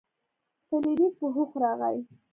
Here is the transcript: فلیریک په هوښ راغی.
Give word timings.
فلیریک 0.67 1.13
په 1.21 1.27
هوښ 1.35 1.51
راغی. 1.63 1.97